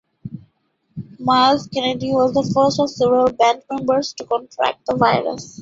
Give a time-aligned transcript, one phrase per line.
[1.19, 5.47] Myles Kennedy was the first of several band members to contract the virus.